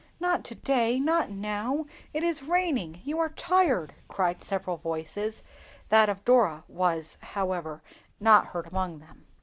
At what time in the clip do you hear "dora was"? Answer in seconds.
6.25-7.17